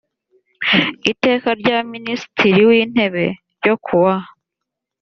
[1.11, 3.25] iteka rya ministiri w’ intebe
[3.57, 4.15] ryo ku wa